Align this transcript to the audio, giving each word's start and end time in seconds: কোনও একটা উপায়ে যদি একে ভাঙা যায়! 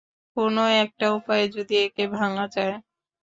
কোনও 0.37 0.63
একটা 0.83 1.05
উপায়ে 1.17 1.45
যদি 1.55 1.73
একে 1.85 2.03
ভাঙা 2.15 2.45
যায়! 2.55 2.75